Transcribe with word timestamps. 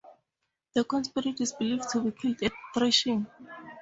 The 0.73 0.83
corn 0.83 1.03
spirit 1.03 1.39
is 1.41 1.53
believed 1.53 1.87
to 1.91 2.01
be 2.03 2.09
killed 2.11 2.41
at 2.41 2.53
threshing. 2.73 3.27